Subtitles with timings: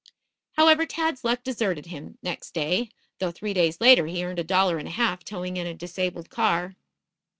[0.53, 4.79] However, Tad's luck deserted him next day, though three days later he earned a dollar
[4.79, 6.75] and a half towing in a disabled car.